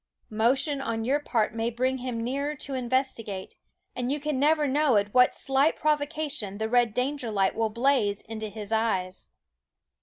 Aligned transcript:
Motion 0.31 0.81
on 0.81 1.05
your 1.05 1.19
part 1.19 1.53
may 1.53 1.69
bring 1.69 1.99
him 1.99 2.23
nearer 2.23 2.55
to 2.55 2.73
investigate; 2.73 3.53
and 3.95 4.11
you 4.11 4.19
can 4.19 4.39
never 4.39 4.65
know 4.67 4.97
at 4.97 5.13
what 5.13 5.35
slight 5.35 5.75
provocation 5.75 6.57
the 6.57 6.67
red 6.67 6.95
danger 6.95 7.29
light 7.29 7.53
will 7.53 7.69
blaze 7.69 8.21
into 8.21 8.47
his 8.47 8.71
eyes. 8.71 9.27